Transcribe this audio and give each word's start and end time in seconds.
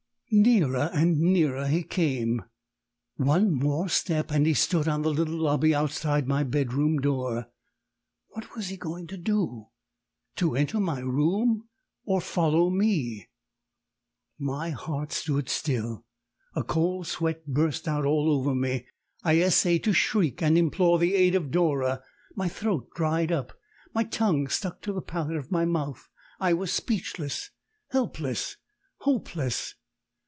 Nearer 0.33 0.89
and 0.93 1.19
nearer 1.19 1.67
he 1.67 1.83
came! 1.83 2.45
One 3.17 3.53
more 3.53 3.89
step, 3.89 4.31
and 4.31 4.45
he 4.45 4.53
stood 4.53 4.87
on 4.87 5.01
the 5.01 5.11
little 5.11 5.35
lobby 5.35 5.75
outside 5.75 6.25
my 6.25 6.45
bedroom 6.45 6.99
door. 6.99 7.47
What 8.29 8.55
was 8.55 8.69
he 8.69 8.77
going 8.77 9.07
to 9.07 9.17
do 9.17 9.67
to 10.37 10.55
enter 10.55 10.79
my 10.79 10.99
room 11.01 11.67
or 12.05 12.21
follow 12.21 12.69
me? 12.69 13.27
My 14.39 14.69
heart 14.69 15.11
stood 15.11 15.49
still; 15.49 16.05
a 16.55 16.63
cold 16.63 17.07
sweat 17.07 17.45
burst 17.45 17.85
out 17.85 18.05
all 18.05 18.31
over 18.31 18.55
me; 18.55 18.87
I 19.23 19.37
essayed 19.41 19.83
to 19.83 19.91
shriek 19.91 20.41
and 20.41 20.57
implore 20.57 20.97
the 20.97 21.13
aid 21.13 21.35
of 21.35 21.51
Dora; 21.51 22.03
my 22.37 22.47
throat 22.47 22.87
dried 22.95 23.33
up, 23.33 23.51
my 23.93 24.05
tongue 24.05 24.47
stuck 24.47 24.79
to 24.83 24.93
the 24.93 25.01
palate 25.01 25.35
of 25.35 25.51
my 25.51 25.65
mouth 25.65 26.07
I 26.39 26.53
was 26.53 26.71
speechless! 26.71 27.49
helpless! 27.89 28.55
hopeless! 28.99 29.75